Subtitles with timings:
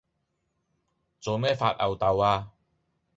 [1.19, 2.51] 做咩發漚豆呀？